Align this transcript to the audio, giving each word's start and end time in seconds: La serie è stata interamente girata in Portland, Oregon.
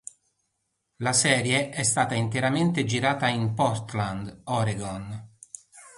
La 0.95 1.13
serie 1.13 1.69
è 1.69 1.83
stata 1.83 2.15
interamente 2.15 2.85
girata 2.85 3.27
in 3.27 3.53
Portland, 3.53 4.41
Oregon. 4.45 5.29